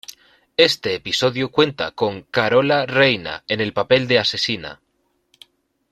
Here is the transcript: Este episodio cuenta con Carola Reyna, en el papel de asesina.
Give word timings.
Este 0.57 0.95
episodio 0.95 1.51
cuenta 1.51 1.91
con 1.91 2.23
Carola 2.23 2.87
Reyna, 2.87 3.43
en 3.47 3.61
el 3.61 3.71
papel 3.71 4.07
de 4.07 4.17
asesina. 4.17 4.81